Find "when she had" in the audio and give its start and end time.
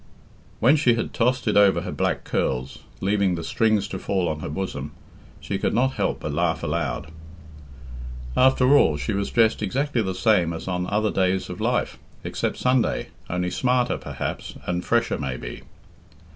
0.59-1.13